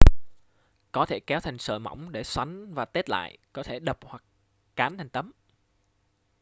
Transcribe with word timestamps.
có 0.91 1.05
thể 1.05 1.19
kéo 1.19 1.39
thành 1.39 1.57
sợi 1.57 1.79
mỏng 1.79 2.11
để 2.11 2.23
xoắn 2.23 2.73
và 2.73 2.85
tết 2.85 3.09
lại 3.09 3.37
có 3.53 3.63
thể 3.63 3.79
đập 3.79 3.97
hoặc 4.01 4.23
cán 4.75 4.97
thành 4.97 5.09
tấm 5.09 5.31